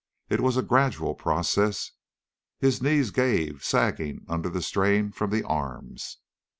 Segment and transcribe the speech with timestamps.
[0.31, 1.91] It was a gradual process.
[2.57, 6.17] His knees gave, sagging under the strain from the arms.